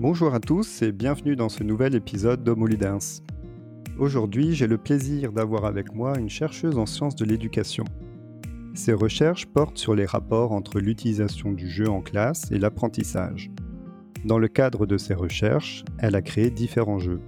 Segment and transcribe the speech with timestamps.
[0.00, 3.22] Bonjour à tous et bienvenue dans ce nouvel épisode d'Homoludens.
[3.98, 7.84] Aujourd'hui, j'ai le plaisir d'avoir avec moi une chercheuse en sciences de l'éducation.
[8.72, 13.50] Ses recherches portent sur les rapports entre l'utilisation du jeu en classe et l'apprentissage.
[14.24, 17.20] Dans le cadre de ses recherches, elle a créé différents jeux,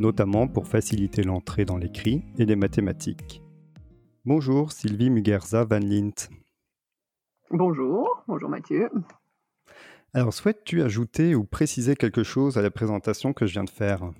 [0.00, 3.44] notamment pour faciliter l'entrée dans l'écrit et les mathématiques.
[4.24, 6.30] Bonjour Sylvie Mugerza Van Lint.
[7.52, 8.90] Bonjour, bonjour Mathieu.
[10.14, 14.10] Alors, souhaites-tu ajouter ou préciser quelque chose à la présentation que je viens de faire?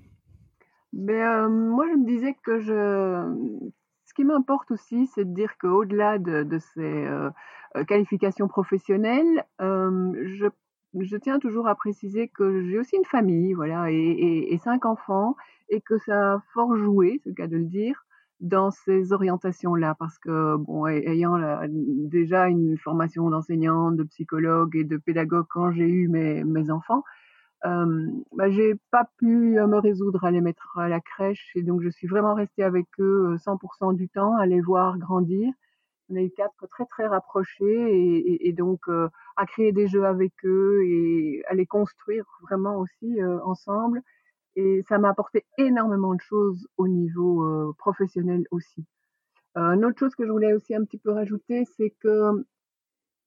[0.92, 3.70] Ben, euh, Moi, je me disais que je...
[4.05, 7.30] ce qui m'importe aussi, c'est de dire qu'au-delà de, ces euh,
[7.77, 10.46] euh, qualifications professionnelles, je,
[10.95, 15.37] je, tiens toujours à préciser que j'ai aussi une famille, voilà, et, et, cinq enfants,
[15.70, 18.05] et que ça a fort joué, c'est le cas de le dire,
[18.41, 21.38] dans ces orientations-là parce que, bon, ayant
[21.69, 27.02] déjà une formation d'enseignante, de psychologue et de pédagogue quand j'ai eu mes, mes enfants,
[27.66, 31.82] euh, bah, j'ai pas pu me résoudre à les mettre à la crèche et donc
[31.82, 35.52] je suis vraiment restée avec eux 100% du temps, à les voir grandir.
[36.10, 38.88] On a eu quatre très très rapprochés et, et, donc
[39.37, 44.02] à créer des jeux avec eux et à les construire vraiment aussi ensemble
[44.57, 48.85] et ça m'a apporté énormément de choses au niveau euh, professionnel aussi.
[49.57, 52.45] Euh, une autre chose que je voulais aussi un petit peu rajouter, c'est que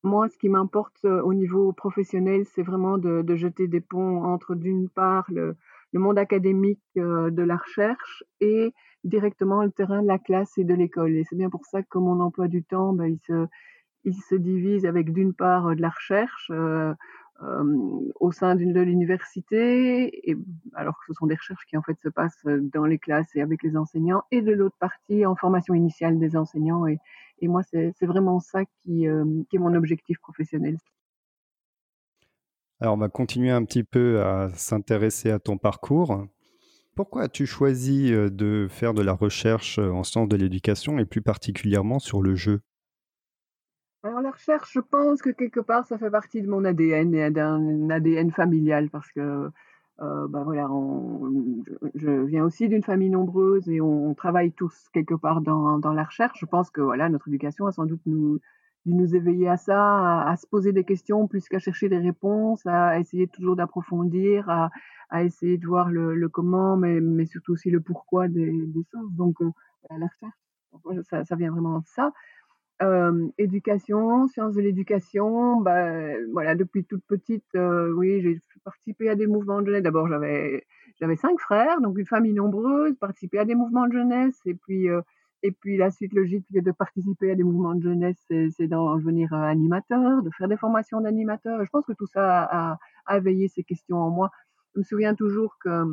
[0.04, 4.56] moi, ce qui m'importe euh, au niveau professionnel, c'est vraiment de, jeter des ponts entre,
[4.56, 5.56] d'une part, le,
[5.94, 11.18] monde académique de la recherche et directement le terrain de la classe et de l'école.
[11.18, 13.18] Et c'est bien pour ça que mon emploi du temps, ben,
[14.06, 16.50] il, se, divise avec, d'une part, de la recherche.
[18.20, 20.38] Au sein de l'université,
[20.74, 23.42] alors que ce sont des recherches qui en fait se passent dans les classes et
[23.42, 26.86] avec les enseignants, et de l'autre partie en formation initiale des enseignants.
[26.88, 27.00] Et,
[27.40, 30.78] et moi, c'est vraiment ça qui, euh, qui, est mon objectif professionnel.
[32.80, 36.26] Alors, on va continuer un petit peu à s'intéresser à ton parcours.
[36.96, 41.22] Pourquoi as-tu choisi euh, de faire de la recherche en sciences de l'éducation et plus
[41.22, 42.62] particulièrement sur le jeu?
[44.04, 47.30] Alors la recherche, je pense que quelque part, ça fait partie de mon ADN et
[47.30, 49.52] d'un ADN familial parce que
[50.02, 50.68] euh, bah voilà,
[51.94, 56.04] je, viens aussi d'une famille nombreuse et on, travaille tous quelque part dans, dans, la
[56.04, 56.40] recherche.
[56.40, 58.40] Je pense que voilà, notre éducation a sans doute nous,
[58.88, 62.66] dû nous éveiller à ça, à, se poser des questions plus qu'à chercher des réponses,
[62.66, 64.72] à essayer toujours d'approfondir, à,
[65.12, 68.84] à, essayer de voir le, le comment, mais, mais, surtout aussi le pourquoi des, des
[68.92, 69.12] choses.
[69.14, 69.38] Donc
[69.92, 72.12] la recherche, ça, ça, vient vraiment de ça.
[72.82, 79.16] Euh, éducation, sciences de l'éducation, bah, voilà, depuis toute petite, euh, oui, j'ai participé à
[79.16, 79.84] des mouvements de jeunesse.
[79.84, 80.66] D'abord, j'avais
[81.00, 84.90] j'avais cinq frères, donc une famille nombreuse, participé à des mouvements de jeunesse, et puis
[84.90, 85.02] euh,
[85.44, 89.34] et puis la suite logique de participer à des mouvements de jeunesse, c'est d'en devenir
[89.34, 91.64] animateur, de faire des formations d'animateur.
[91.64, 94.32] Je pense que tout ça a, a, éveillé ces questions en moi.
[94.74, 95.86] Je me souviens toujours que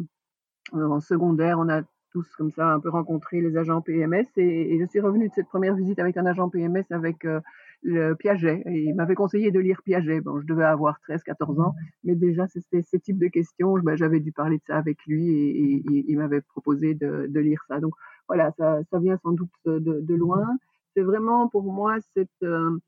[0.72, 1.82] en secondaire, on a
[2.12, 5.48] tous comme ça un peu rencontré les agents PMS et, je suis revenue de cette
[5.48, 7.40] première visite avec un agent PMS avec euh,
[7.82, 10.20] le Piaget et il m'avait conseillé de lire Piaget.
[10.20, 11.74] Bon, je devais avoir 13, 14 ans,
[12.04, 15.30] mais déjà c'était ce type de questions, ben, j'avais dû parler de ça avec lui
[15.30, 17.80] et, il m'avait proposé de, de, lire ça.
[17.80, 17.94] Donc
[18.26, 20.46] voilà, ça, ça vient sans doute de, de loin.
[20.94, 22.78] C'est vraiment pour moi cette euh,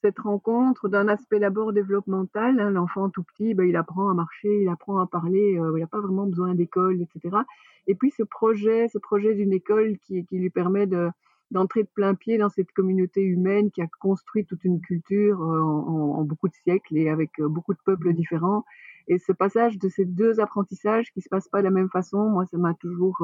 [0.00, 2.60] cette rencontre d'un aspect d'abord développemental.
[2.60, 5.80] Hein, L'enfant tout petit, ben, il apprend à marcher, il apprend à parler, euh, il
[5.80, 7.38] n'a pas vraiment besoin d'école, etc.
[7.86, 11.08] Et puis ce projet, ce projet d'une école qui, qui, lui permet de
[11.50, 15.60] d'entrer de plein pied dans cette communauté humaine qui a construit toute une culture euh,
[15.62, 18.64] en, en, beaucoup de siècles et avec euh, beaucoup de peuples différents.
[19.06, 22.28] Et ce passage de ces deux apprentissages qui se passent pas de la même façon,
[22.28, 23.22] moi, ça m'a toujours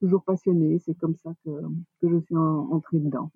[0.00, 0.78] toujours passionné.
[0.84, 1.50] C'est comme ça que,
[2.02, 3.30] que je suis entrée dedans.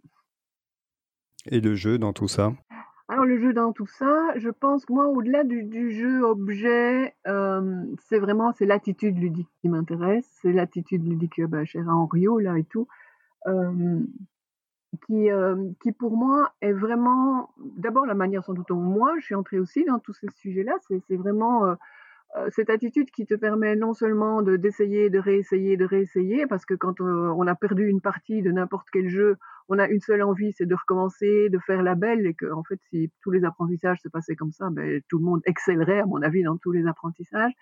[1.51, 2.53] Et le jeu dans tout ça?
[3.09, 7.85] Alors le jeu dans tout ça, je pense que moi, au-delà du, jeu objet, euh,
[8.09, 12.57] c'est vraiment c'est l'attitude ludique qui m'intéresse, c'est l'attitude ludique bah, chère à Henriot là
[12.57, 12.87] et tout,
[13.49, 13.99] euh,
[15.07, 19.25] qui euh, qui pour moi est vraiment d'abord la manière sans doute dont moi je
[19.25, 21.75] suis entrée aussi dans tous ces sujets-là, c'est vraiment
[22.37, 26.65] euh, cette attitude qui te permet non seulement de d'essayer, de réessayer, de réessayer, parce
[26.65, 29.37] que quand euh, on, a perdu une partie de n'importe quel jeu,
[29.71, 32.65] on a une seule envie, c'est de recommencer, de faire la belle, et que en
[32.65, 36.07] fait, si tous les apprentissages se passaient comme ça, ben, tout le monde excellerait, à
[36.07, 37.53] mon avis, dans tous les apprentissages.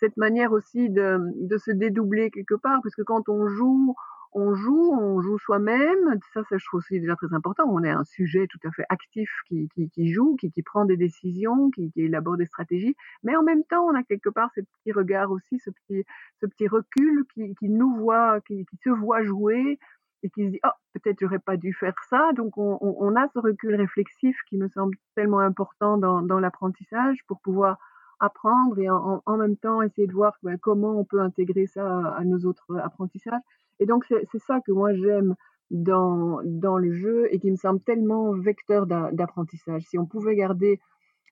[0.00, 3.94] Cette manière aussi de, de se dédoubler quelque part, puisque quand on joue,
[4.32, 6.18] on joue, on joue soi-même.
[6.32, 7.64] Ça, ça, je trouve aussi déjà très important.
[7.68, 10.86] On est un sujet tout à fait actif qui, qui, qui joue, qui, qui, prend
[10.86, 12.96] des décisions, qui, élabore des stratégies.
[13.22, 16.04] Mais en même temps, on a quelque part ce petit regard aussi, ce petit,
[16.40, 19.78] ce petit recul qui, nous voit, qui se voit jouer
[20.24, 22.32] et qui se dit, oh, peut-être j'aurais pas dû faire ça.
[22.34, 27.78] Donc, on, a ce recul réflexif qui me semble tellement important dans, l'apprentissage pour pouvoir
[28.18, 32.24] apprendre et en même temps essayer de voir, bah, comment on peut intégrer ça à
[32.24, 33.40] nos autres apprentissages
[33.80, 35.34] et donc c'est ça que moi j'aime
[35.70, 39.82] dans dans le jeu et qui me semble tellement vecteur d'apprentissage.
[39.82, 40.80] Si on pouvait garder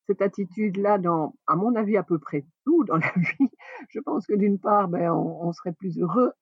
[0.07, 3.51] cette attitude-là dans, à mon avis, à peu près tout dans la vie,
[3.89, 6.33] je pense que d'une part, ben, on, serait plus heureux,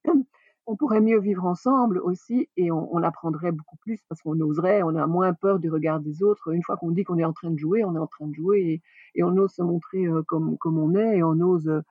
[0.66, 4.82] on pourrait mieux vivre ensemble aussi et on, on apprendrait beaucoup plus parce qu'on oserait,
[4.82, 6.52] on a moins peur du regard des autres.
[6.52, 8.34] Une fois qu'on dit qu'on est en train de jouer, on est en train de
[8.34, 8.82] jouer
[9.14, 11.82] et, on ose se montrer euh, comme, on est et on ose,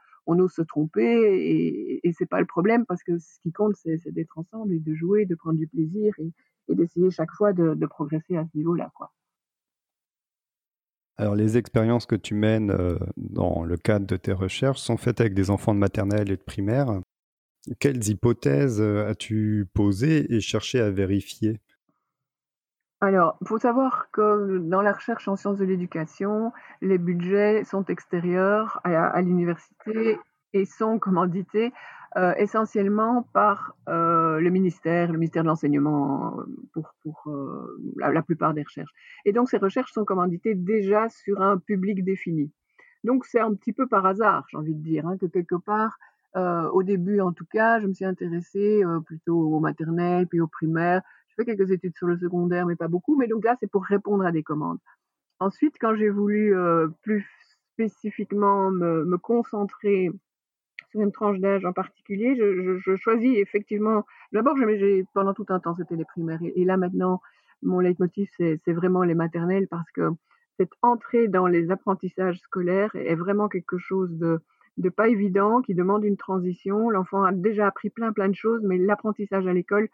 [0.47, 4.37] se tromper et, et c'est pas le problème parce que ce qui compte, c'est d'être
[4.37, 6.31] ensemble et de jouer, de prendre du plaisir et,
[6.75, 8.91] d'essayer chaque fois de, progresser à ce niveau-là.
[11.17, 15.19] Alors, les expériences que tu mènes euh, dans le cadre de tes recherches sont faites
[15.19, 17.01] avec des enfants de maternelle et de primaire.
[17.79, 21.59] Quelles hypothèses as-tu posées et cherché à vérifier?
[23.01, 26.51] Alors, il faut savoir que dans la recherche en sciences de l'éducation,
[26.81, 30.19] les budgets sont extérieurs à, l'université
[30.51, 31.71] et sont commandités
[32.37, 36.35] essentiellement par le ministère, le ministère de l'enseignement
[36.73, 36.93] pour,
[37.95, 38.91] la, plupart des recherches.
[39.23, 42.51] Et donc ces recherches sont commanditées déjà sur un public défini.
[43.05, 45.97] Donc c'est un petit peu par hasard, j'ai envie de dire, hein, que quelque part,
[46.35, 50.47] au début en tout cas, je me suis intéressée euh, plutôt au maternel, puis au
[50.47, 51.01] primaire.
[51.29, 53.17] Je fais quelques études sur le secondaire, mais pas beaucoup.
[53.17, 54.79] Mais donc là, c'est pour répondre à des commandes.
[55.39, 57.25] Ensuite, quand j'ai voulu euh, plus
[57.73, 60.11] spécifiquement me, concentrer
[60.91, 64.05] sur une tranche d'âge en particulier, je, choisis effectivement.
[64.33, 64.55] D'abord,
[65.13, 66.41] pendant tout un temps, c'était les primaires.
[66.43, 67.21] Et, et, là, maintenant,
[67.61, 70.09] mon leitmotiv, c'est vraiment les maternelles parce que
[70.57, 74.41] cette entrée dans les apprentissages scolaires est vraiment quelque chose de,
[74.79, 76.89] de pas évident, qui demande une transition.
[76.89, 79.89] L'enfant a déjà appris plein, plein de choses, mais l'apprentissage à l'école,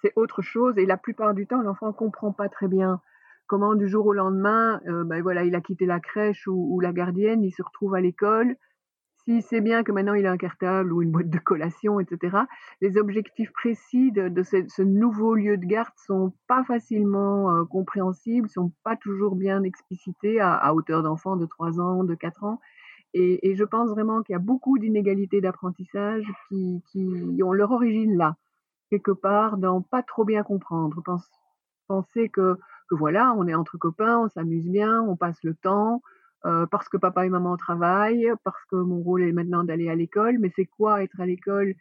[0.00, 0.76] c'est autre chose.
[0.78, 3.00] Et la plupart du temps, l'enfant comprend pas très bien
[3.46, 6.92] comment du jour au lendemain, euh, ben voilà, il a quitté la crèche ou, la
[6.92, 8.56] gardienne, il se retrouve à l'école
[9.24, 12.38] s'il sait bien que maintenant il a un cartable ou une boîte de collation, etc.,
[12.80, 18.72] les objectifs précis de, ce, nouveau lieu de garde sont pas facilement euh, compréhensibles, sont
[18.82, 22.60] pas toujours bien explicités à, à hauteur d'enfants de 3 ans, de 4 ans.
[23.14, 26.82] Et, je pense vraiment qu'il y a beaucoup d'inégalités d'apprentissage qui,
[27.42, 28.36] ont leur origine là,
[28.90, 31.02] quelque part, dans pas trop bien comprendre.
[31.04, 31.28] Pense,
[31.88, 32.56] penser que,
[32.88, 36.02] que voilà, on est entre copains, on s'amuse bien, on passe le temps,
[36.46, 39.94] euh, parce que papa et maman travaillent, parce que mon rôle est maintenant d'aller à
[39.94, 41.74] l'école, mais c'est quoi être à l'école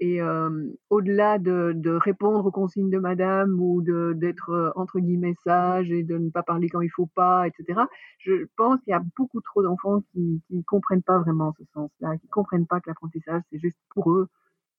[0.00, 0.50] et euh,
[0.90, 3.80] au-delà de, de, répondre aux consignes de madame ou
[4.14, 7.80] d'être euh, entre guillemets sage et de ne pas parler quand il faut pas, etc.
[8.18, 12.16] Je pense qu'il y a beaucoup trop d'enfants qui ne comprennent pas vraiment ce sens-là,
[12.18, 14.28] qui comprennent pas que l'apprentissage c'est juste pour eux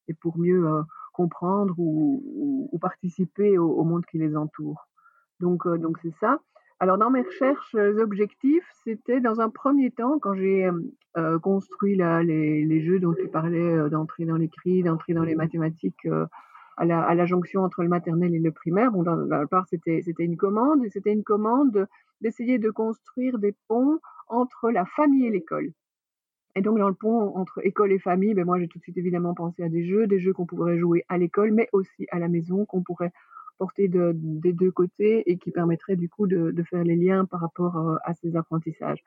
[0.07, 0.81] et pour mieux euh,
[1.13, 4.87] comprendre ou, ou, participer au, au, monde qui les entoure.
[5.39, 6.39] Donc donc c'est ça.
[6.79, 10.69] Alors dans mes recherches euh, objectifs, c'était dans un premier temps, quand j'ai
[11.17, 15.35] euh, construit là, les, jeux dont tu parlais, euh, d'entrer dans l'écrit, d'entrer dans les
[15.35, 16.25] mathématiques, euh,
[16.75, 19.65] à, la, à, la, jonction entre le maternel et le primaire, bon, dans, la part
[19.69, 21.87] c'était une commande, et c'était une commande
[22.19, 25.71] d'essayer de construire des ponts entre la famille et l'école.
[26.57, 28.97] Et donc dans le pont entre école et famille, ben moi j'ai tout de suite
[28.97, 32.19] évidemment pensé à des jeux, des jeux qu'on pourrait jouer à l'école, mais aussi à
[32.19, 33.13] la maison, qu'on pourrait
[33.57, 37.41] portée de, des deux côtés et qui permettrait du coup de, faire les liens par
[37.41, 39.03] rapport euh, à ces apprentissages.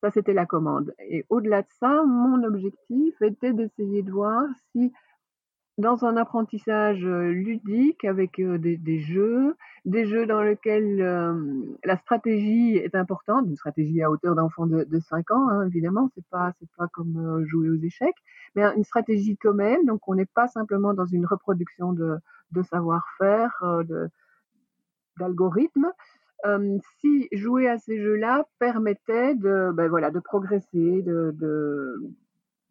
[0.00, 0.94] Ça, c'était la commande.
[1.08, 4.92] Et au-delà de ça, mon objectif était d'essayer de voir si
[5.76, 10.98] dans un apprentissage euh, ludique avec euh, des, jeux, des jeux dans lesquels
[11.84, 16.08] la stratégie est importante, une stratégie à hauteur d'enfant de, de 5 ans, hein, évidemment,
[16.14, 18.14] c'est pas pas comme jouer aux échecs,
[18.54, 22.18] mais une stratégie quand même, donc on n'est pas simplement dans une reproduction de,
[22.54, 24.08] de savoir-faire, euh,
[25.18, 25.90] d'algorithmes.
[27.00, 31.34] si jouer à ces jeux-là permettait de, ben voilà, de progresser, de,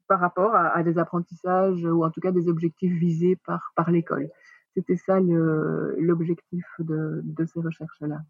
[0.08, 4.30] par rapport à, des apprentissages ou en tout cas des objectifs visés par, par l'école.
[4.76, 8.22] C'était ça l'objectif de, ces recherches-là.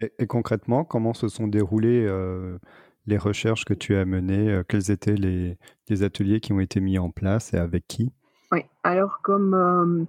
[0.00, 2.58] Et, concrètement, comment se sont déroulées euh,
[3.06, 4.50] les recherches que tu as menées?
[4.50, 5.56] Euh, Quels étaient les,
[5.88, 8.12] les, ateliers qui ont été mis en place et avec qui?
[8.52, 10.04] Oui, alors comme euh,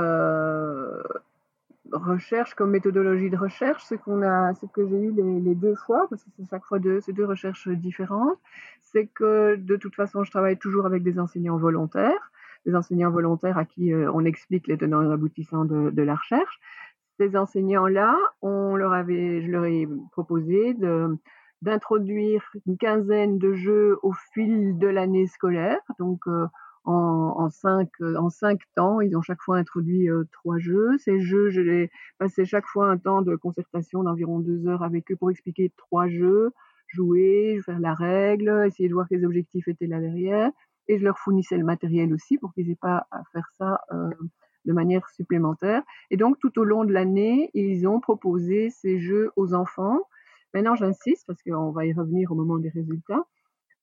[0.00, 1.02] euh
[1.92, 6.06] recherche comme méthodologie de recherche, ce qu'on a, ce que j'ai eu les, deux fois,
[6.08, 8.38] parce que c'est chaque fois deux, deux recherches différentes,
[8.80, 12.30] c'est que de toute façon, je travaille toujours avec des enseignants volontaires,
[12.66, 16.60] des enseignants volontaires à qui euh, on explique les tenants et aboutissants de, la recherche.
[17.18, 20.74] Ces enseignants-là, je leur ai proposé
[21.62, 26.26] d'introduire une quinzaine de jeux au fil de l'année scolaire, donc
[26.84, 29.00] en, cinq, en cinq temps.
[29.00, 30.96] Ils ont chaque fois introduit euh, trois jeux.
[30.98, 35.10] Ces jeux, je les passais chaque fois un temps de concertation d'environ deux heures avec
[35.10, 36.52] eux pour expliquer trois jeux.
[36.88, 40.50] jouer, faire la règle, essayer de voir quels objectifs étaient là derrière.
[40.88, 44.10] Et je leur fournissais le matériel aussi pour qu'ils n'aient pas à faire ça euh,
[44.64, 45.82] de manière supplémentaire.
[46.10, 50.00] Et donc, tout au long de l'année, ils ont proposé ces jeux aux enfants.
[50.52, 53.24] Maintenant, j'insiste parce qu'on va y revenir au moment des résultats.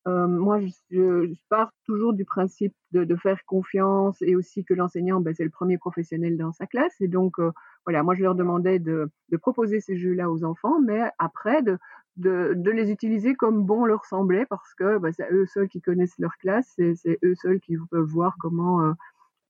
[0.07, 0.59] Euh, moi,
[0.89, 5.49] je, pars toujours du principe de, faire confiance et aussi que l'enseignant, ben, c'est le
[5.49, 6.95] premier professionnel dans sa classe.
[7.01, 7.51] Et donc, euh,
[7.85, 9.09] voilà, moi, je leur demandais de,
[9.41, 11.77] proposer ces jeux-là aux enfants, mais après, de,
[12.15, 16.37] les utiliser comme bon leur semblait, parce que ben, c'est eux seuls qui connaissent leur
[16.37, 18.93] classe, c'est eux seuls qui peuvent voir comment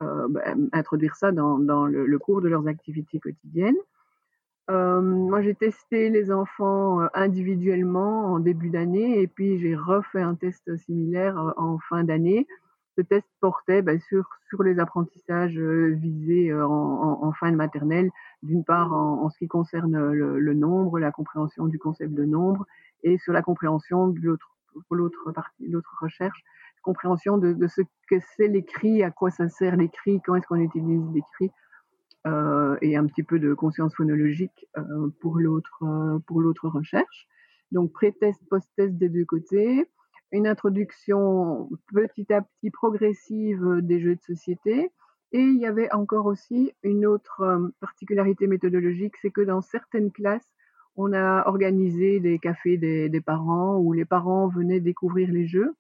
[0.02, 3.78] euh, ben, introduire ça dans le, cours de leurs activités quotidiennes.
[4.70, 10.22] Euh, moi, j'ai testé les enfants euh, individuellement en début d'année et puis j'ai refait
[10.22, 12.48] un test similaire euh, en fin d'année.
[12.98, 18.10] Ce test portait ben, sur, sur les apprentissages visés en, fin de maternelle,
[18.42, 22.66] d'une part en, ce qui concerne le, nombre, la compréhension du concept de nombre,
[23.04, 24.50] et sur la compréhension de l'autre,
[24.90, 26.44] l'autre partie, l'autre recherche,
[26.82, 31.04] compréhension de, ce que c'est l'écrit, à quoi ça sert l'écrit, quand est-ce qu'on utilise
[31.14, 31.52] l'écrit
[32.82, 37.28] et un petit peu de conscience phonologique euh, pour l'autre euh, pour l'autre recherche.
[37.72, 39.90] Donc pré-test, post-test des deux côtés,
[40.32, 44.92] une introduction petit à petit progressive des jeux de société.
[45.34, 50.48] Et il y avait encore aussi une autre particularité méthodologique, c'est que dans certaines classes,
[50.96, 55.76] on a organisé des cafés des, parents où les parents venaient découvrir les jeux.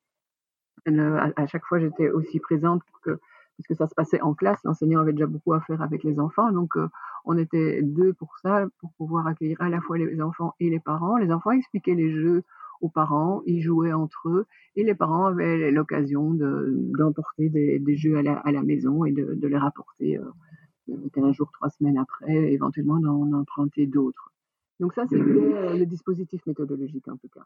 [0.85, 3.19] À, à chaque fois, j'étais aussi présente pour que
[3.57, 4.59] puisque ça se passait en classe.
[4.63, 6.87] L'enseignant avait déjà beaucoup à faire avec les enfants, donc euh,
[7.25, 10.79] on était deux pour ça, pour pouvoir accueillir à la fois les enfants et les
[10.79, 11.17] parents.
[11.17, 12.43] Les enfants expliquaient les jeux
[12.81, 14.45] aux parents, ils jouaient entre eux,
[14.75, 20.19] et les parents avaient l'occasion d'emporter des, jeux à la, maison et de, les rapporter
[20.19, 24.31] euh, 15 jours, trois semaines après, éventuellement d'en emprunter d'autres.
[24.79, 27.45] Donc ça, c'était euh, le dispositif méthodologique en tout cas.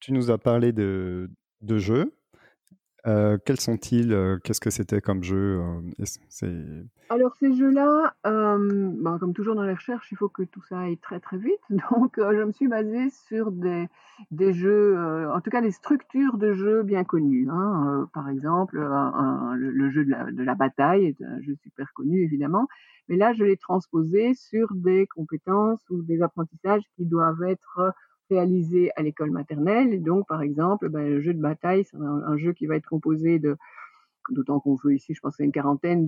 [0.00, 1.28] Tu nous as parlé de,
[1.60, 2.12] de jeux.
[3.06, 5.60] Euh, quels sont-ils euh, Qu'est-ce que c'était comme jeu
[6.42, 10.80] euh, Alors ces jeux-là, bah, comme toujours dans les recherches, il faut que tout ça
[10.80, 11.60] aille très très vite.
[11.90, 13.88] Donc je me suis basée sur des,
[14.30, 14.98] des jeux,
[15.32, 17.48] en tout cas des structures de jeux bien connues.
[17.50, 18.08] Hein.
[18.12, 22.68] par exemple, le, jeu de la, de la, bataille est un jeu super connu évidemment,
[23.08, 27.94] mais là je l'ai transposé sur des compétences ou des apprentissages qui doivent être
[28.30, 29.92] réalisé à l'école maternelle.
[29.92, 32.86] Et donc, par exemple, ben, le jeu de bataille, c'est un, jeu qui va être
[32.86, 33.56] composé de,
[34.30, 36.06] d'autant qu'on veut ici, je pense, une quarantaine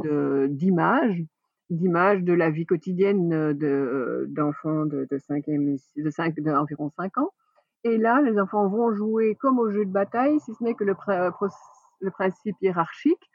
[0.49, 1.23] d'images,
[1.71, 7.31] d'images de la vie quotidienne de, d'enfants de, de, 5 de 5, d'environ 5 ans.
[7.85, 10.85] Et là, les enfants vont jouer comme au jeu de bataille, si ce n'est que
[10.85, 10.95] le,
[12.01, 13.31] le principe hiérarchique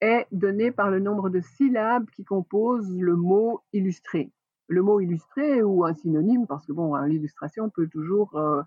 [0.00, 4.30] est donné par le nombre de syllabes qui composent le mot illustré
[4.72, 8.62] le mot illustré ou un synonyme, parce que bon, l'illustration peut toujours euh,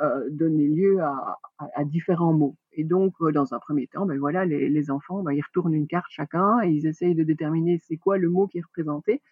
[0.00, 1.38] euh, donner lieu à,
[1.84, 2.56] différents mots.
[2.72, 5.86] Et donc, euh, dans un premier temps, ben voilà, les, enfants, ben, ils retournent une
[5.86, 9.22] carte chacun et ils essayent de déterminer c'est quoi le mot qui est représenté,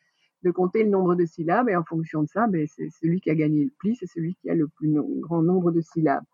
[0.43, 3.31] de compter le nombre de syllabes et en fonction de ça, ben, c'est celui qui
[3.31, 6.25] a gagné le pli, c'est celui qui a le plus grand nombre de syllabes.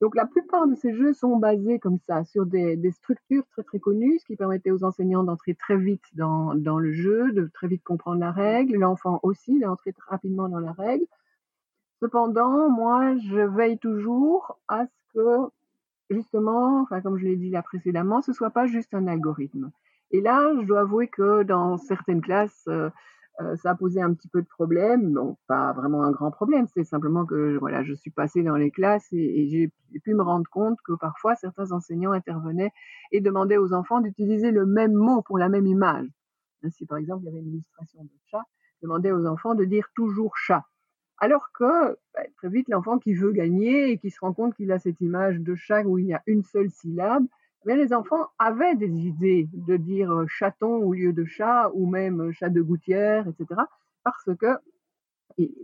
[0.00, 3.80] Donc la plupart de ces jeux sont basés comme ça, sur des, structures très très
[3.80, 7.82] connues, ce qui permettait aux enseignants d'entrer très vite dans, le jeu, de très vite
[7.82, 11.04] comprendre la règle, l'enfant aussi d'entrer rapidement dans la règle.
[12.00, 15.50] Cependant, moi, je veille toujours à ce que,
[16.10, 19.72] justement, enfin, comme je l'ai dit là précédemment, ce soit pas juste un algorithme.
[20.12, 22.88] Et là, je dois avouer que dans certaines classes, euh,
[23.40, 26.66] euh, ça a posé un petit peu de problème, bon, pas vraiment un grand problème,
[26.74, 30.48] c'est simplement que voilà, je suis passée dans les classes et, j'ai pu me rendre
[30.50, 32.72] compte que parfois certains enseignants intervenaient
[33.12, 36.08] et demandaient aux enfants d'utiliser le même mot pour la même image.
[36.70, 38.42] Si par exemple il y avait une illustration de chat,
[38.82, 40.64] demandait aux enfants de dire toujours chat.
[41.18, 44.72] Alors que bah, très vite l'enfant qui veut gagner et qui se rend compte qu'il
[44.72, 47.24] a cette image de chat où il y a une seule syllabe,
[47.64, 51.86] mais les enfants avaient des idées de dire euh, chaton au lieu de chat ou
[51.86, 53.62] même euh, chat de gouttière, etc.
[54.04, 54.46] Parce que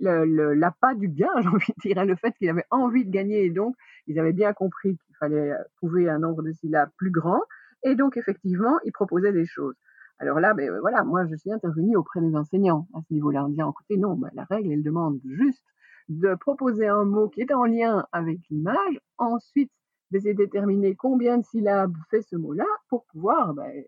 [0.01, 3.45] l'appât du gain, j'ai envie de dire, hein, le fait qu'ils avaient envie de gagner
[3.45, 7.11] et donc ils avaient bien compris qu'il fallait euh, trouver un nombre de syllabes plus
[7.11, 7.41] grand
[7.83, 9.77] et donc effectivement ils proposaient des choses.
[10.19, 13.49] Alors là, ben voilà, moi je suis intervenue auprès des enseignants à ce niveau-là en
[13.49, 15.65] disant écoutez non, ben, la règle elle demande juste
[16.09, 19.73] de proposer un mot qui est en lien avec l'image, ensuite
[20.11, 23.85] d'essayer de déterminer combien de syllabes fait ce mot-là pour pouvoir ben,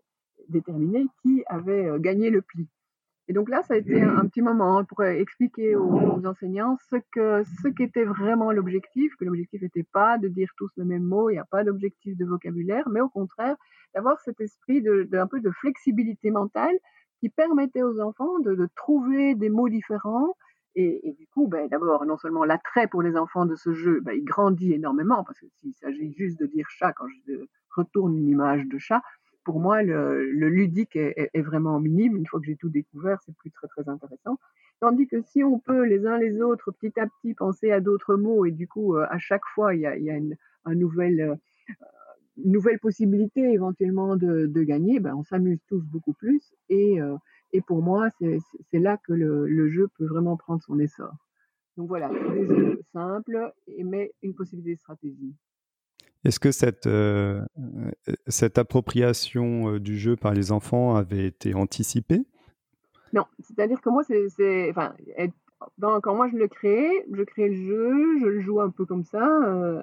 [0.49, 2.67] déterminer qui avait euh, gagné le pli.
[3.29, 7.43] Et donc là, ça a été un, petit moment pour expliquer aux, enseignants ce que
[7.61, 11.33] ce qu'était vraiment l'objectif, que l'objectif n'était pas de dire tous le même mot, il
[11.33, 13.57] n'y a pas d'objectif de vocabulaire, mais au contraire
[13.93, 16.77] d'avoir cet esprit de, un peu de flexibilité mentale
[17.19, 20.33] qui permettait aux enfants de trouver des mots différents
[20.79, 24.13] Et, du coup, ben, d'abord, non seulement l'attrait pour les enfants de ce jeu, ben,
[24.13, 27.33] il grandit énormément, parce que s'il s'agit juste de dire chat quand je
[27.75, 29.01] retourne une image de chat,
[29.43, 32.17] pour moi, le, ludique est, vraiment minime.
[32.17, 34.37] Une fois que j'ai tout découvert, c'est plus très très intéressant.
[34.79, 38.15] Tandis que si on peut les uns les autres petit à petit penser à d'autres
[38.15, 40.35] mots et du coup euh, à chaque fois il y a, une,
[40.67, 41.35] euh,
[42.37, 47.15] nouvelle possibilité éventuellement de, gagner, ben, on s'amuse tous beaucoup plus et, euh,
[47.53, 51.11] et pour moi c'est là que le, jeu peut vraiment prendre son essor.
[51.77, 55.35] Donc voilà, des jeux simples mais une possibilité de stratégie.
[56.23, 56.89] Est-ce que cette,
[58.25, 62.25] cette appropriation du jeu par les enfants avait été anticipée?
[63.13, 64.93] Non, c'est-à-dire que moi, c'est, enfin,
[65.79, 69.03] quand moi je le crée, je crée le jeu, je le joue un peu comme
[69.03, 69.81] ça euh,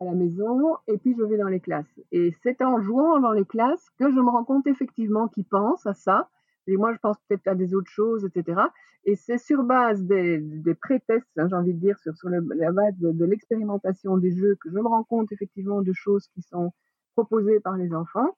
[0.00, 2.00] à la maison, et puis je vais dans les classes.
[2.12, 5.86] Et c'est en jouant dans les classes que je me rends compte effectivement qu'ils pensent
[5.86, 6.28] à ça.
[6.68, 8.60] Et moi, je pense peut-être à des autres choses, etc.
[9.04, 12.72] Et c'est sur base des, des pré-tests, hein, j'ai envie de dire, sur, sur la
[12.72, 16.42] base de, de l'expérimentation des jeux, que je me rends compte effectivement de choses qui
[16.42, 16.72] sont
[17.14, 18.36] proposées par les enfants.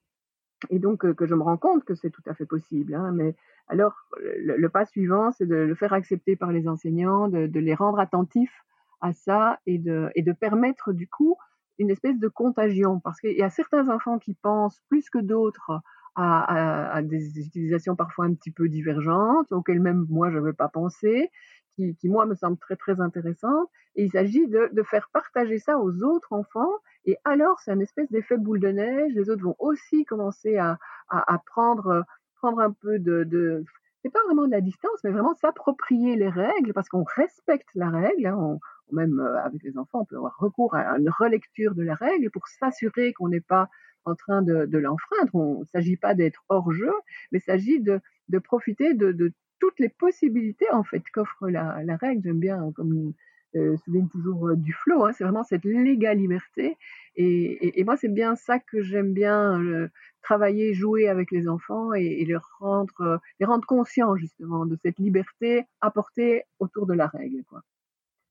[0.68, 2.94] Et donc, euh, que je me rends compte que c'est tout à fait possible.
[2.94, 3.34] Hein, mais
[3.68, 7.98] alors, le, pas suivant, c'est de le faire accepter par les enseignants, de, les rendre
[7.98, 8.64] attentifs
[9.00, 11.36] à ça et de, et de permettre du coup
[11.78, 13.00] une espèce de contagion.
[13.00, 15.80] Parce qu'il y a certains enfants qui pensent plus que d'autres
[16.14, 20.68] à, à, des utilisations parfois un petit peu divergentes, auxquelles même moi je veux pas
[20.68, 21.30] penser,
[21.76, 23.68] qui, qui, moi me semblent très très intéressantes.
[23.96, 26.72] Et il s'agit de, de faire partager ça aux autres enfants
[27.04, 29.12] et alors, c'est un espèce d'effet boule de neige.
[29.14, 32.04] Les autres vont aussi commencer à, à, prendre,
[32.36, 33.64] prendre un peu de, de
[34.02, 37.90] c'est pas vraiment de la distance, mais vraiment s'approprier les règles parce qu'on respecte la
[37.90, 38.26] règle.
[38.26, 38.58] Hein.
[38.92, 42.30] même euh, avec les enfants, on peut avoir recours à une relecture de la règle
[42.30, 43.68] pour s'assurer qu'on n'est pas
[44.04, 45.30] en train de, l'enfreindre.
[45.34, 46.92] Il ne s'agit pas d'être hors jeu,
[47.32, 48.00] mais il s'agit de,
[48.38, 52.22] profiter de, toutes les possibilités en fait qu'offre la, règle.
[52.24, 53.12] J'aime bien comme
[53.56, 56.76] euh, souligne toujours euh, du flow, hein, c'est vraiment cette légale liberté.
[57.16, 59.88] Et, moi, c'est bien ça que j'aime bien euh,
[60.22, 65.64] travailler, jouer avec les enfants et, les, rendre, les rendre conscients justement de cette liberté
[65.80, 67.42] apportée autour de la règle.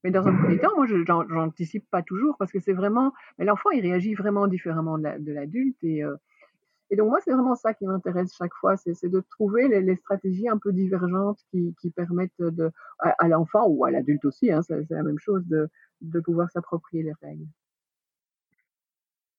[0.04, 0.96] Mais dans un premier temps, moi, je
[1.34, 3.14] n'anticipe pas toujours parce que c'est vraiment.
[3.38, 5.84] Mais l'enfant, il réagit vraiment différemment de l'adulte.
[5.84, 6.04] et,
[6.92, 10.50] et donc moi, c'est vraiment ça qui m'intéresse chaque fois, c'est de trouver les, stratégies
[10.50, 15.04] un peu divergentes qui, permettent de, à, l'enfant ou à l'adulte aussi, hein, c'est la
[15.04, 15.70] même chose, de,
[16.02, 17.46] de pouvoir s'approprier les règles.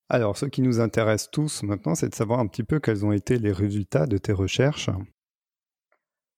[0.09, 3.13] Alors, ce qui nous intéresse tous maintenant, c'est de savoir un petit peu quels ont
[3.13, 4.91] été les résultats de tes recherches.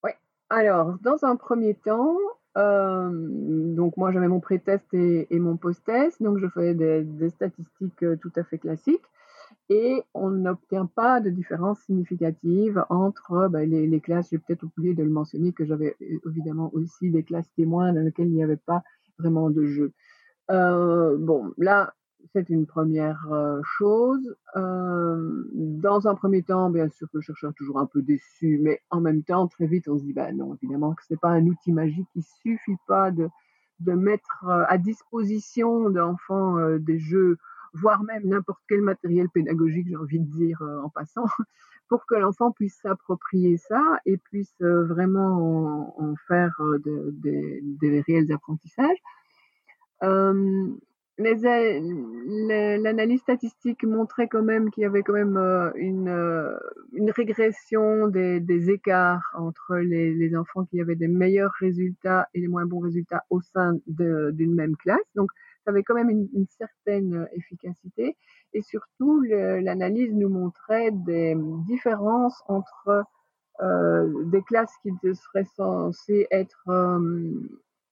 [0.03, 0.11] Oui.
[0.49, 2.17] Alors, dans un premier temps,
[2.57, 8.15] euh, donc moi j'avais mon pré-test et, mon post-test, donc je faisais des, statistiques euh,
[8.15, 9.05] tout à fait classiques
[9.69, 14.29] et on n'obtient pas de différence significative entre bah, les, classes.
[14.31, 18.27] J'ai peut-être oublié de le mentionner que j'avais évidemment aussi des classes témoins dans lesquelles
[18.27, 18.83] il n'y avait pas
[19.17, 19.93] vraiment de jeu.
[20.51, 21.93] Euh, bon, là,
[22.31, 24.35] c'est une première euh, chose.
[24.55, 28.59] Euh, dans un premier temps, bien sûr que le chercheur est toujours un peu déçu,
[28.61, 31.19] mais en même temps, très vite, on se dit, bah non, évidemment que ce n'est
[31.19, 32.07] pas un outil magique.
[32.15, 33.27] Il suffit pas de,
[33.79, 37.37] de mettre à disposition d'enfants des jeux
[37.73, 41.25] voire même n'importe quel matériel pédagogique, j'ai envie de dire euh, en passant,
[41.89, 48.31] pour que l'enfant puisse s'approprier ça et puisse euh, vraiment en, faire euh, des réels
[48.31, 48.97] apprentissages.
[51.19, 55.37] L'analyse statistique montrait quand même qu'il y avait quand même
[55.75, 56.57] une,
[56.93, 62.39] une régression des, des, écarts entre les, les, enfants qui avaient des meilleurs résultats et
[62.39, 65.05] les moins bons résultats au sein d'une même classe.
[65.15, 65.29] Donc,
[65.63, 68.17] ça avait quand même une, certaine euh, efficacité.
[68.53, 71.35] Et surtout, l'analyse nous montrait des
[71.67, 73.05] différences entre
[73.61, 76.63] euh, des classes qui seraient censées être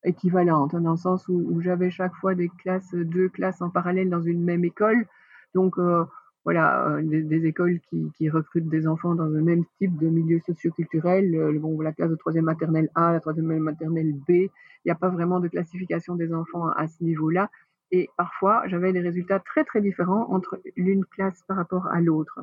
[0.05, 3.69] euh, équivalentes, hein, dans le sens où, j'avais chaque fois des classes, deux classes en
[3.69, 5.05] parallèle dans une même école.
[5.53, 5.75] Donc,
[6.45, 11.59] voilà, des, écoles qui, qui, recrutent des enfants dans un même type de milieu socioculturel.
[11.59, 14.49] bon, la classe de troisième maternelle A, la troisième maternelle B, il
[14.85, 17.49] n'y a pas vraiment de classification des enfants à ce niveau-là.
[17.91, 22.39] Et parfois, j'avais des résultats très très différents entre l'une classe par rapport à l'autre,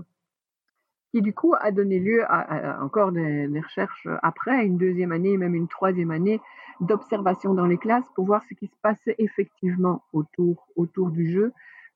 [1.11, 5.55] qui du coup a donné lieu à, encore des, recherches après, une deuxième année, même
[5.55, 6.41] une troisième année
[6.81, 11.53] d'observation dans les classes pour voir ce qui se passait effectivement autour, autour du jeu,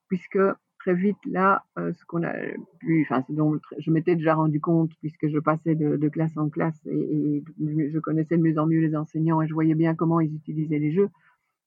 [0.07, 0.39] puisque
[0.79, 2.33] très vite là, euh, ce qu'on a
[2.79, 3.33] pu, enfin, ce
[3.77, 8.35] je m'étais déjà rendu compte puisque je passais de, classe en classe et, je connaissais
[8.35, 11.09] de mieux en mieux les enseignants et je voyais bien comment ils utilisaient les jeux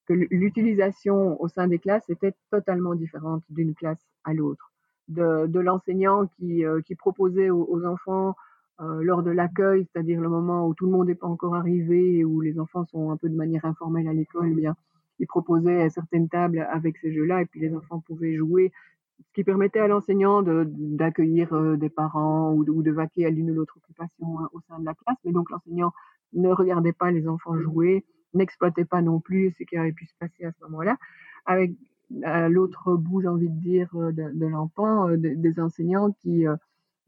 [0.06, 4.70] que l'utilisation au sein des classes était totalement différente d'une classe à l'autre.
[5.08, 8.34] De, de l'enseignant qui, euh, qui, proposait aux, enfants
[8.78, 12.42] lors de l'accueil, c'est-à-dire le moment où tout le monde n'est pas encore arrivé où
[12.42, 14.76] les enfants sont un peu de manière informelle à l'école, eh bien,
[15.18, 18.72] ils proposaient certaines tables avec ces jeux-là et puis les enfants pouvaient jouer,
[19.18, 23.50] ce qui permettait à l'enseignant d'accueillir des parents ou de, ou de vaquer à l'une
[23.50, 25.16] ou l'autre occupation au sein de la classe.
[25.24, 25.92] Mais donc l'enseignant
[26.34, 30.14] ne regardait pas les enfants jouer, n'exploitait pas non plus ce qui avait pu se
[30.18, 30.96] passer à ce moment-là.
[31.46, 31.72] Avec
[32.22, 36.44] à l'autre bout, j'ai envie de dire, de, de l'enfant, des enseignants qui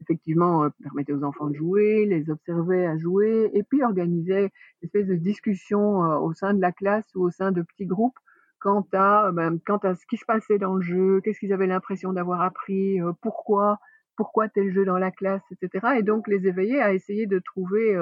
[0.01, 5.07] effectivement permettaient aux enfants de jouer, les observaient à jouer, et puis organisaient une espèce
[5.07, 8.17] de discussion au sein de la classe ou au sein de petits groupes
[8.59, 11.67] quant à, ben, quant à ce qui se passait dans le jeu, qu'est-ce qu'ils avaient
[11.67, 13.79] l'impression d'avoir appris, pourquoi,
[14.17, 15.95] pourquoi tel jeu dans la classe, etc.
[15.97, 17.97] Et donc les éveiller à essayer de trouver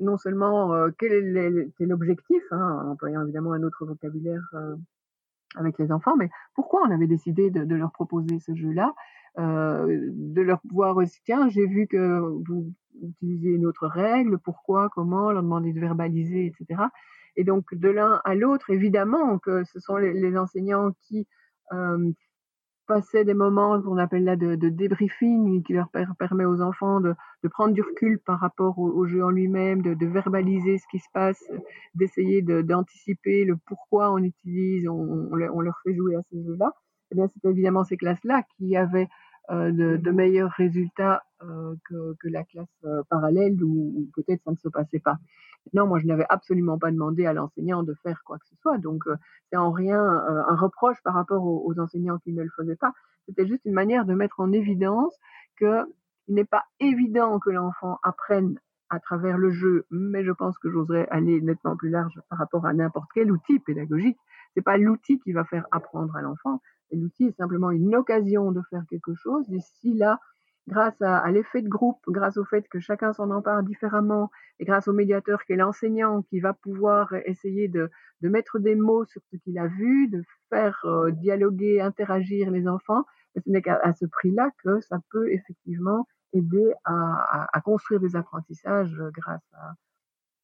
[0.00, 4.42] non seulement quel est l'objectif, hein, en employant évidemment un autre vocabulaire
[5.54, 8.94] avec les enfants, mais pourquoi on avait décidé de, de leur proposer ce jeu-là,
[9.38, 14.88] euh, de leur voir aussi, tiens, j'ai vu que vous utilisiez une autre règle, pourquoi,
[14.90, 16.82] comment, leur demander de verbaliser, etc.
[17.36, 21.26] Et donc de l'un à l'autre, évidemment que ce sont les, les enseignants qui
[21.72, 22.12] euh,
[22.86, 27.00] passaient des moments qu'on appelle là de, de débriefing, qui leur per permet aux enfants
[27.00, 30.84] de, de, prendre du recul par rapport au, jeu en lui-même, de, de, verbaliser ce
[30.90, 31.42] qui se passe,
[31.94, 36.72] d'essayer d'anticiper le pourquoi on utilise, on, on, leur fait jouer à ces jeux-là.
[37.10, 39.08] Eh bien, c'est évidemment ces classes-là qui avaient
[39.50, 44.56] de, de, meilleurs résultats euh, que, que, la classe euh, parallèle où peut-être ça ne
[44.56, 45.18] se passait pas.
[45.72, 48.78] Non, moi, je n'avais absolument pas demandé à l'enseignant de faire quoi que ce soit.
[48.78, 49.16] Donc, euh,
[49.50, 52.76] c'est en rien euh, un reproche par rapport aux, aux, enseignants qui ne le faisaient
[52.76, 52.92] pas.
[53.26, 55.14] C'était juste une manière de mettre en évidence
[55.58, 55.86] qu'il
[56.28, 58.58] n'est pas évident que l'enfant apprenne
[58.90, 62.66] à travers le jeu, mais je pense que j'oserais aller nettement plus large par rapport
[62.66, 64.18] à n'importe quel outil pédagogique.
[64.54, 66.60] C'est pas l'outil qui va faire apprendre à l'enfant.
[66.94, 69.48] L'outil est simplement une occasion de faire quelque chose.
[69.50, 70.18] Ici, là,
[70.68, 74.88] grâce à, l'effet de groupe, grâce au fait que chacun s'en empare différemment, et grâce
[74.88, 77.90] au médiateur qui est l'enseignant qui va pouvoir essayer de,
[78.22, 83.04] mettre des mots sur ce qu'il a vu, de faire euh, dialoguer, interagir les enfants,
[83.36, 89.44] ce n'est qu'à ce prix-là que ça peut effectivement aider à, construire des apprentissages grâce
[89.52, 89.74] à,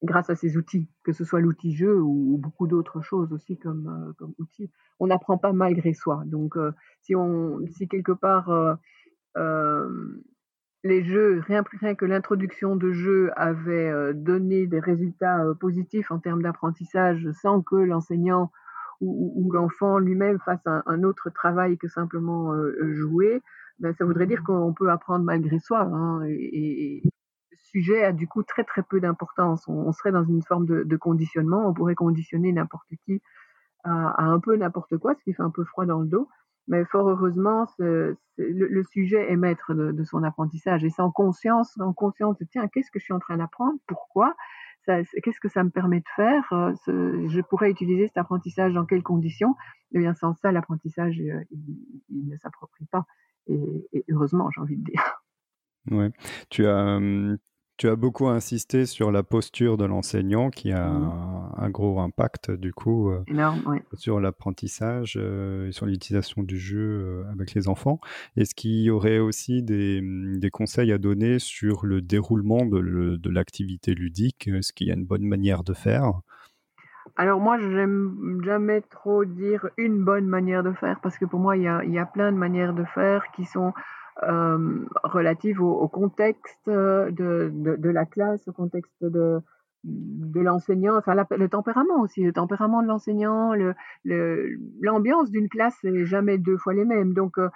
[0.03, 3.57] grâce à ces outils, que ce soit l'outil jeu ou, ou beaucoup d'autres choses aussi
[3.57, 4.71] comme, euh, comme outils.
[4.99, 6.23] On n'apprend pas malgré soi.
[6.25, 8.49] Donc, euh, si, on, si quelque part
[9.37, 10.21] euh,
[10.83, 16.19] les jeux, rien plus rien que l'introduction de jeux avait donné des résultats positifs en
[16.19, 18.51] termes d'apprentissage sans que l'enseignant
[18.99, 22.53] ou, ou l'enfant lui-même fasse un, un, autre travail que simplement
[22.93, 23.41] jouer,
[23.79, 25.81] ben, ça voudrait dire qu'on peut apprendre malgré soi.
[25.81, 27.03] Hein, et,
[27.71, 29.67] sujet a du coup très très peu d'importance.
[29.67, 33.21] On, serait dans une forme de, conditionnement, on pourrait conditionner n'importe qui
[33.83, 36.29] à, un peu n'importe quoi, ce qui fait un peu froid dans le dos.
[36.67, 41.77] Mais fort heureusement, le, le, sujet est maître de, son apprentissage et c'est en conscience,
[41.79, 44.35] en conscience de tiens, qu'est-ce que je suis en train d'apprendre, pourquoi,
[44.85, 46.73] qu'est-ce que ça me permet de faire, euh,
[47.27, 49.55] je pourrais utiliser cet apprentissage dans quelles conditions?
[49.91, 53.05] Et eh bien sans ça, l'apprentissage, euh, il, ne s'approprie pas.
[53.47, 55.23] Et, et heureusement, j'ai envie de dire.
[55.89, 56.11] Ouais,
[56.49, 56.99] tu as
[57.81, 61.03] tu as beaucoup insisté sur la posture de l'enseignant qui a mmh.
[61.57, 63.81] un, un, gros impact du coup euh, Énorme, ouais.
[63.95, 67.99] sur l'apprentissage euh, et sur l'utilisation du jeu euh, avec les enfants.
[68.37, 73.29] Est-ce qu'il y aurait aussi des, des, conseils à donner sur le déroulement de, de
[73.31, 74.47] l'activité ludique?
[74.47, 76.21] Est-ce qu'il y a une bonne manière de faire?
[77.15, 81.57] Alors moi, j'aime jamais trop dire une bonne manière de faire parce que pour moi,
[81.57, 83.73] il y a, il y a plein de manières de faire qui sont
[84.23, 89.39] euh, relative au, au contexte de, de, de, la classe, au contexte de,
[89.83, 93.53] de l'enseignant, enfin la, le tempérament aussi, le tempérament de l'enseignant,
[94.03, 97.13] l'ambiance le, d'une classe n'est jamais deux fois les mêmes.
[97.13, 97.49] Donc euh,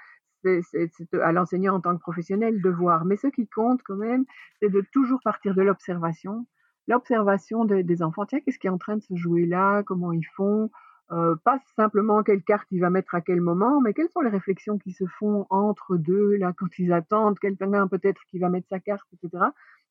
[0.43, 3.05] c'est à l'enseignant en tant que professionnel de voir.
[3.05, 4.25] Mais ce qui compte quand même,
[4.59, 6.45] c'est de toujours partir de l'observation,
[6.87, 8.25] l'observation de, des enfants.
[8.25, 9.83] Tiens, qu'est-ce qui est en train de se jouer là?
[9.83, 10.69] Comment ils font?
[11.11, 14.29] Euh, pas simplement quelle carte il va mettre à quel moment, mais quelles sont les
[14.29, 18.67] réflexions qui se font entre deux, là, quand ils attendent, quelqu'un peut-être qui va mettre
[18.69, 19.45] sa carte, etc.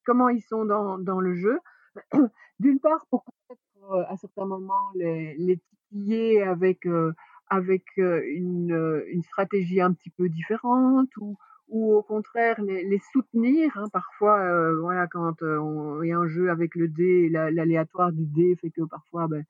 [0.04, 1.58] Comment ils sont dans, dans le jeu.
[2.58, 3.60] D'une part, pour peut-être
[3.92, 7.12] euh, à certains moments les, les titiller avec, euh,
[7.48, 11.36] avec euh, une, une stratégie un petit peu différente ou,
[11.68, 13.70] ou au contraire les, les soutenir.
[13.76, 13.88] Hein.
[13.92, 18.56] Parfois, euh, voilà, quand il y a un jeu avec le dé, l'aléatoire du dé
[18.56, 19.44] fait que parfois, ben,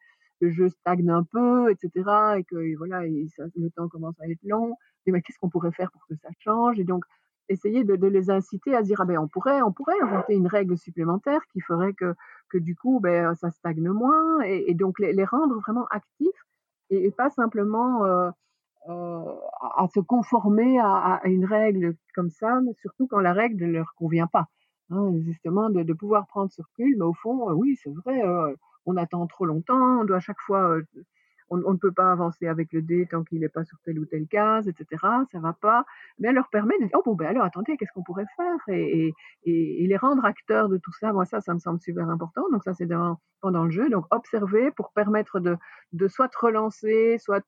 [0.45, 2.39] le jeu stagne un peu, etc.
[2.39, 4.77] Et que voilà, le temps commence à être long.
[5.07, 6.79] Et ben, qu'est-ce qu'on pourrait faire pour que ça change?
[6.79, 7.05] Et donc,
[7.49, 10.47] essayer de, les inciter à se dire ah ben on pourrait on pourrait inventer une
[10.47, 12.15] règle supplémentaire qui ferait que
[12.49, 16.47] que du coup ben ça stagne moins et, donc les, rendre vraiment actifs
[16.89, 18.31] et, pas simplement euh,
[18.89, 19.35] euh,
[19.77, 23.93] à, se conformer à, une règle comme ça mais surtout quand la règle ne leur
[23.95, 24.49] convient pas
[24.91, 26.97] hein, justement de pouvoir prendre ce recul.
[26.99, 30.41] Mais au fond, oui, c'est vrai, heu, on attend trop longtemps, on doit à chaque
[30.41, 30.79] fois,
[31.51, 34.07] on ne peut pas avancer avec le dé tant qu'il est pas sur telle ou
[34.07, 35.85] telle case et cetera, ça va pas.
[36.19, 38.59] Mais elle leur permet de dire: «Oh bon, ben alors attendez, qu'est-ce qu'on pourrait faire?»
[38.69, 39.13] et
[39.45, 42.43] et les rendre acteurs de tout ça, moi ça, ça me semble super important.
[42.51, 45.57] Donc ça, c'est dans pendant le jeu, donc observer pour permettre de
[45.93, 47.45] de soit relancer, soit,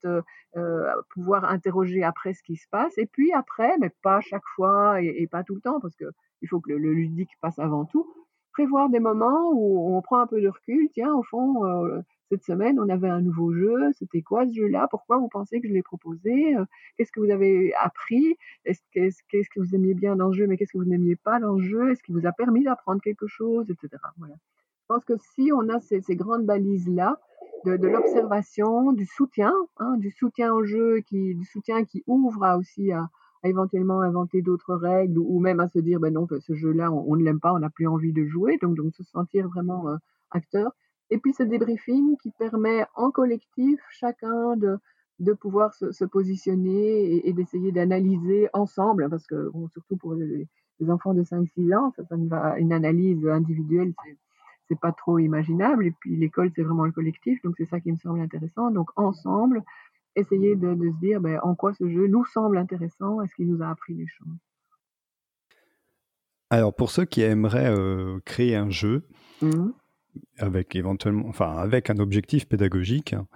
[1.10, 5.26] pouvoir interroger après ce qui se passe et puis après, mais pas chaque fois et
[5.26, 8.06] pas tout le temps parce qu'il faut que le ludique passe avant tout,
[8.56, 10.88] prévoir des moments où on prend un peu de recul.
[10.94, 13.92] Tiens, au fond, heu, cette semaine, on avait un nouveau jeu.
[13.98, 14.88] C'était quoi ce jeu-là?
[14.90, 16.56] Pourquoi vous pensez que je l'ai proposé?
[16.56, 16.64] Heu,
[16.96, 18.38] qu'est-ce que vous avez appris?
[18.64, 21.38] Est-ce qu'est-ce que vous aimiez bien dans ce jeu, mais qu'est-ce que vous n'aimiez pas
[21.38, 21.90] dans le jeu?
[21.90, 23.70] Est-ce qu'il vous a permis d'apprendre quelque chose?
[23.70, 24.14] Et cetera.
[24.16, 24.36] Voilà.
[24.36, 27.20] Je pense que si on a ces, grandes balises-là,
[27.66, 32.56] de, de l'observation, du soutien, hein, du soutien au jeu, qui, du soutien qui ouvre
[32.58, 33.10] aussi à,
[33.48, 37.24] éventuellement inventer d'autres règles ou, même à se dire ben non, ce jeu-là, on, ne
[37.24, 39.96] l'aime pas, on n'a plus envie de jouer, donc, donc se sentir vraiment euh,
[40.30, 40.72] acteur.
[41.10, 47.72] Et puis ce débriefing qui permet en collectif chacun de, pouvoir se, positionner et, d'essayer
[47.72, 50.48] d'analyser ensemble, parce que surtout pour les,
[50.88, 51.92] enfants de 5-6 ans,
[52.58, 54.16] une analyse individuelle, c'est
[54.68, 55.86] c'est pas trop imaginable.
[55.86, 58.70] Et puis l'école, c'est vraiment le collectif, donc c'est ça qui me semble intéressant.
[58.70, 59.62] Donc ensemble,
[60.16, 63.48] essayer de, de se dire ben, en quoi ce jeu nous semble intéressant, est-ce qu'il
[63.48, 64.36] nous a appris des choses?
[66.50, 69.08] Alors pour ceux qui aimeraient euh, créer un jeu,
[69.42, 69.70] mmh.
[70.38, 73.26] avec éventuellement, enfin avec un objectif pédagogique, hein,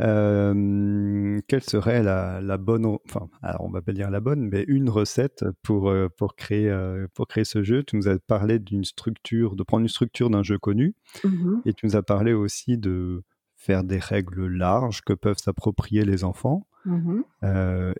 [0.00, 4.64] euh, quelle serait la, la, bonne, enfin, alors on va pas dire la bonne, mais
[4.68, 6.72] une recette pour euh, pour créer
[7.14, 7.84] pour créer ce jeu?
[7.84, 11.72] Tu nous as parlé d'une structure, de prendre une structure d'un jeu connu, mmh et
[11.74, 13.22] tu nous as parlé aussi de
[13.58, 16.66] faire des règles larges que peuvent s'approprier les enfants.
[16.86, 17.20] Mmh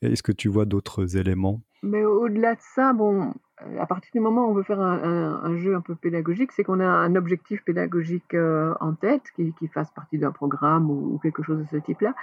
[0.00, 1.60] Est-ce que tu vois d'autres éléments?
[1.82, 3.34] Mais au-delà de ça, bon,
[3.78, 6.52] à partir du moment où on veut faire un, un, un jeu un peu pédagogique,
[6.52, 10.90] c'est qu'on a un objectif pédagogique euh, en tête qui, qui, fasse partie d'un programme
[10.90, 12.14] ou, ou, quelque chose de ce type-là.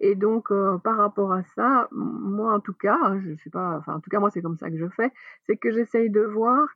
[0.00, 3.94] Et donc, euh, par rapport à ça, moi en tout cas, je sais pas, enfin
[3.94, 5.12] en tout cas moi c'est comme ça que je fais,
[5.46, 6.68] c'est que j'essaye de voir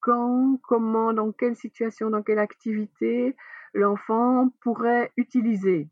[0.00, 3.36] quand, comment, dans quelle situation, dans quelle activité
[3.74, 5.88] l'enfant pourrait utiliser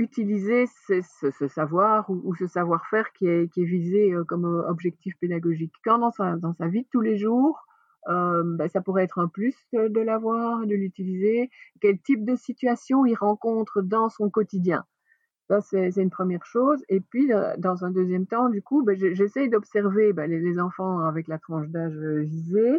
[0.00, 5.14] utiliser ce, savoir ou, ce savoir-faire qui est, qui est visé euh, comme euh, objectif
[5.20, 5.74] pédagogique.
[5.84, 7.66] Quand dans sa, dans sa vie de tous les jours,
[8.08, 11.50] euh, ben, ça pourrait être un plus de, l'avoir, de l'utiliser.
[11.82, 14.84] Quel type de situation il rencontre dans son quotidien?
[15.48, 16.82] Ça, c'est une première chose.
[16.88, 21.28] Et puis, dans un deuxième temps, du coup, ben, j'essaye d'observer ben, les, enfants avec
[21.28, 22.78] la tranche d'âge visée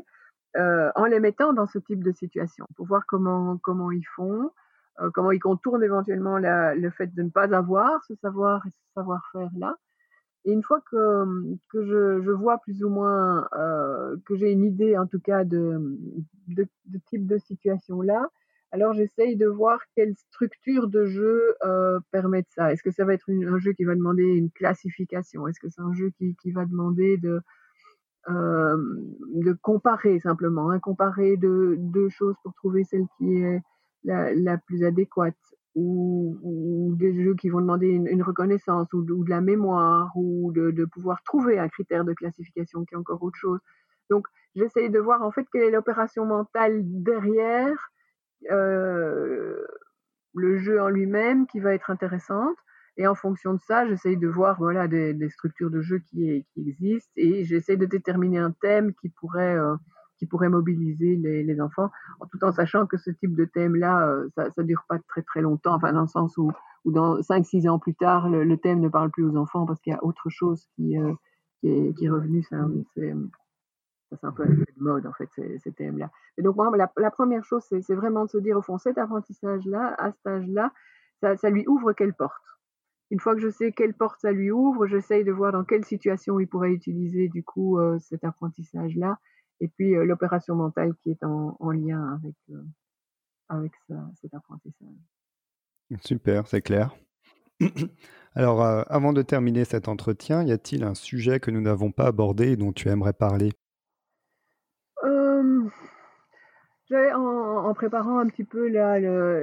[0.58, 4.52] euh, en les mettant dans ce type de situation pour voir comment, comment ils font.
[5.00, 8.70] Euh, comment ils contournent éventuellement la, le fait de ne pas avoir ce savoir et
[8.70, 9.78] ce savoir-faire-là.
[10.44, 11.26] Et une fois que,
[11.70, 15.44] que je, je, vois plus ou moins, euh, que j'ai une idée en tout cas
[15.44, 15.80] de,
[16.48, 18.28] de, de type de situation-là,
[18.72, 22.74] alors j'essaye de voir quelle structure de jeu euh, permet ça.
[22.74, 25.48] Est-ce que ça va être un jeu qui va demander une classification?
[25.48, 27.42] Est-ce que c'est un jeu qui, qui va demander de,
[28.28, 33.62] de comparer simplement, hein, comparer deux, choses pour trouver celle qui est
[34.04, 35.36] la, plus adéquate
[35.76, 41.24] ou, des jeux qui vont demander une, reconnaissance ou, de la mémoire ou de, pouvoir
[41.24, 43.60] trouver un critère de classification qui est encore autre chose.
[44.10, 47.92] Donc j'essaye de voir en fait quelle est l'opération mentale derrière
[50.34, 52.58] le jeu en lui-même qui va être intéressante.
[52.98, 57.12] Et en fonction de ça, j'essaye de voir voilà, des, structures de jeu qui, existent
[57.16, 59.76] et j'essaye de déterminer un thème qui pourrait euh,
[60.22, 61.90] qui pourrait mobiliser les, enfants,
[62.30, 65.42] tout en sachant que ce type de thème-là, euh, ça ne dure pas très très
[65.42, 66.52] longtemps, enfin dans le sens où,
[66.86, 69.94] où dans 5-6 ans plus tard, le, thème ne parle plus aux enfants parce qu'il
[69.94, 71.12] y a autre chose qui, euh,
[71.60, 72.44] qui, est, qui est revenu.
[72.44, 76.12] C'est un peu un effet de mode en fait, ces, ces thèmes-là.
[76.38, 79.00] Et donc moi, la, la première chose, c'est vraiment de se dire au fond, cet
[79.00, 80.72] apprentissage-là, à cet âge-là,
[81.20, 82.51] ça, ça lui ouvre quelle porte?
[83.12, 85.86] Une fois que je sais quelle porte ça lui ouvre, j'essaye de voir dans quelle
[85.86, 89.18] situation il pourrait utiliser du coup euh, cet apprentissage-là
[89.60, 92.64] et puis euh, l'opération mentale qui est en, en lien avec, euh,
[93.50, 93.74] avec
[94.22, 94.96] cet apprentissage.
[96.00, 96.96] Super, c'est clair.
[98.34, 102.52] Alors, avant de terminer cet entretien, y a-t-il un sujet que nous n'avons pas abordé
[102.52, 103.52] et dont tu aimerais parler
[105.04, 105.70] euh,
[106.94, 108.68] en, préparant un petit peu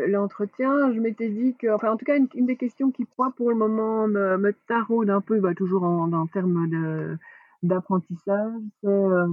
[0.07, 3.51] l'entretien, je m'étais dit que, enfin, en tout cas, une, des questions qui, moi, pour
[3.51, 7.19] le moment, me, me taraude un peu, bah, toujours en, termes
[7.63, 9.27] d'apprentissage, c'est euh,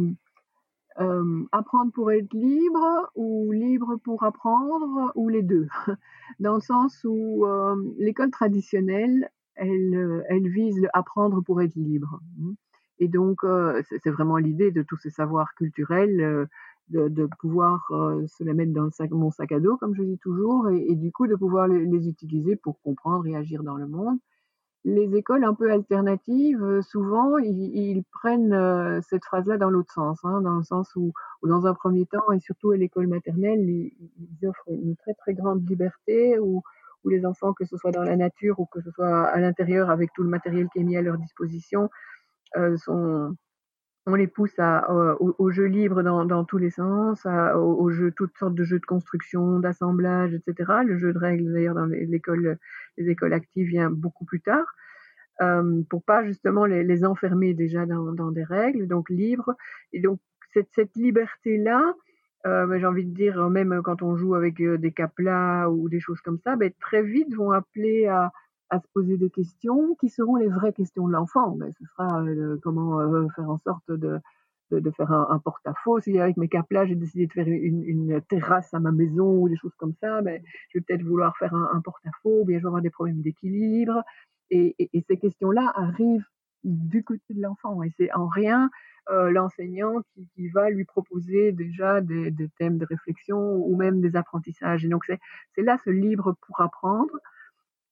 [0.99, 5.67] euh, apprendre pour être libre ou libre pour apprendre ou les deux.
[6.39, 12.19] Dans le sens où euh, l'école traditionnelle elle, elle vise le apprendre pour être libre.
[12.99, 13.39] Et donc
[14.03, 16.47] c'est vraiment l'idée de tous ces savoirs culturels
[16.89, 17.87] de, pouvoir
[18.27, 20.95] se les mettre dans le sac, mon sac à dos, comme je dis toujours, et,
[20.95, 24.17] du coup de pouvoir les, utiliser pour comprendre et agir dans le monde.
[24.83, 30.57] Les écoles un peu alternatives, souvent, ils, prennent cette phrase-là dans l'autre sens, hein, dans
[30.57, 31.11] le sens où,
[31.43, 35.67] dans un premier temps, et surtout à l'école maternelle, ils, offrent une très très grande
[35.67, 36.61] liberté, où,
[37.03, 39.89] où les enfants, que ce soit dans la nature ou que ce soit à l'intérieur
[39.89, 41.89] avec tout le matériel qui est mis à leur disposition,
[42.77, 43.35] sont
[44.07, 48.11] on les pousse à, au, jeu libre dans, dans, tous les sens, à, au, jeu,
[48.11, 50.73] toutes sortes de jeux de construction, d'assemblage, etc.
[50.85, 52.57] Le jeu de règles, d'ailleurs, dans l'école,
[52.97, 54.75] les écoles actives vient beaucoup plus tard,
[55.41, 59.55] euh, pour pas justement les, les enfermer déjà dans, dans, des règles, donc libres.
[59.91, 60.19] Et donc
[60.53, 61.95] cette, cette liberté-là,
[62.45, 65.89] euh, ben, j'ai envie de dire, même quand on joue avec euh, des caplas ou
[65.89, 68.31] des choses comme ça, ben, très vite vont appeler à,
[68.69, 71.55] à se poser des questions qui seront les vraies questions de l'enfant.
[71.55, 74.19] Mais ce sera euh, comment euh, faire en sorte de,
[74.71, 75.99] de, faire un, porte-à-faux.
[75.99, 79.55] Si avec mes caplas, j'ai décidé de faire une, terrasse à ma maison ou des
[79.55, 82.67] choses comme ça, ben, je vais peut-être vouloir faire un, porte-à-faux, ou bien je vais
[82.67, 84.03] avoir des problèmes d'équilibre.
[84.49, 84.75] Et,
[85.07, 86.25] ces questions-là arrivent
[86.63, 87.83] du côté de l'enfant.
[87.83, 88.69] Et c'est en rien
[89.11, 94.15] euh, l'enseignant qui, va lui proposer déjà des, des, thèmes de réflexion ou même des
[94.15, 94.83] apprentissages.
[94.83, 97.13] Et donc c'est là ce libre pour apprendre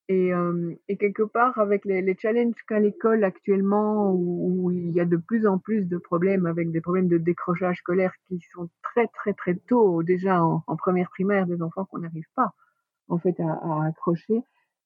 [0.08, 4.90] et, euh, et, quelque part, avec les, les challenges qu'a l'école actuellement, où, où, il
[4.90, 8.38] y a de plus en plus de problèmes, avec des problèmes de décrochage scolaire qui
[8.52, 12.52] sont très très très tôt, déjà en, première primaire, des enfants qu'on n'arrive pas
[13.08, 14.42] en fait à, à, accrocher.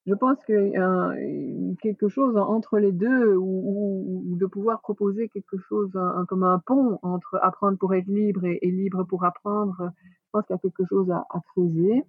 [0.06, 5.90] Je pense que euh, quelque chose entre les deux, ou, de pouvoir proposer quelque chose
[6.28, 10.46] comme un pont entre apprendre pour être libre et, et libre pour apprendre, je pense
[10.46, 12.04] qu'il y a quelque chose à, à creuser.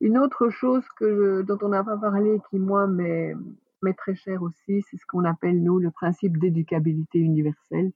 [0.00, 3.34] Une autre chose dont on n'a pas parlé, qui moi m'est
[3.96, 7.92] très cher aussi, c'est ce qu'on appelle nous le principe d'éducabilité universelle.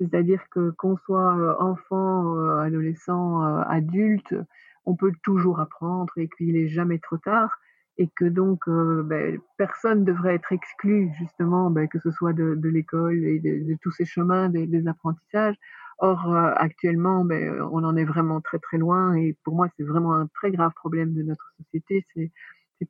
[0.00, 4.34] C'est-à-dire que qu'on soit euh, enfant, euh, adolescent, euh, adulte,
[4.86, 7.58] on peut toujours apprendre et qu'il n'est jamais trop tard
[7.98, 13.22] et que donc ben, personne devrait être exclu justement, ben, que ce soit de, l'école
[13.24, 15.56] et de, tous ces chemins des apprentissages.
[16.02, 19.82] Or, euh, actuellement, ben, on en est vraiment très très loin et pour moi, c'est
[19.84, 22.06] vraiment un très grave problème de notre société.
[22.14, 22.32] C'est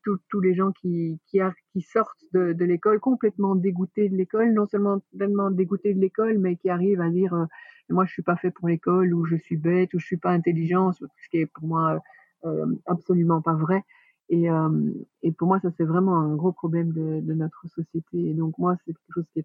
[0.04, 1.40] tous les gens qui, qui,
[1.82, 6.54] sortent de, de l'école complètement dégoûtés de l'école, non seulement tellement dégoûtés de l'école, mais
[6.54, 7.46] qui arrivent à dire euh,
[7.88, 10.30] moi je suis pas fait pour l'école ou je suis bête ou je suis pas
[10.30, 12.00] intelligent, ce qui est pour moi
[12.44, 13.82] euh, absolument pas vrai.
[14.28, 14.92] Et, euh,
[15.22, 18.30] et pour moi, ça c'est vraiment un gros problème de, de notre société.
[18.30, 19.44] Et donc moi, c'est quelque chose qui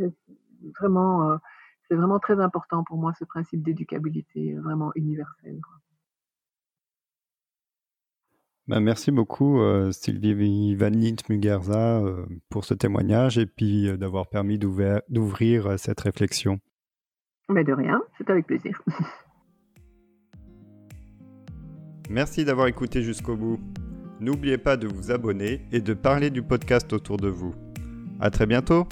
[0.00, 0.12] est
[0.78, 1.36] vraiment euh,
[1.88, 5.60] c'est vraiment très important pour moi ce principe d'éducabilité vraiment universel.
[5.62, 5.74] Quoi.
[8.66, 13.98] Ben, merci beaucoup euh, Sylvie Van Lint Mugerza euh, pour ce témoignage et puis euh,
[13.98, 16.58] d'avoir permis d'ouvrir euh, cette réflexion.
[17.50, 18.80] Mais de rien, c'est avec plaisir.
[22.08, 23.60] merci d'avoir écouté jusqu'au bout.
[24.20, 27.54] N'oubliez pas de vous abonner et de parler du podcast autour de vous.
[28.18, 28.86] À très bientôt.